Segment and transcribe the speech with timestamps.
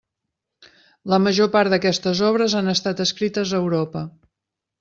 [1.13, 4.07] La major part d'aquestes obres han estat escrites a Europa.